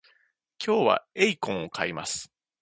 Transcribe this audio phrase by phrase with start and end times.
[0.57, 2.31] 今日はエイコンを買います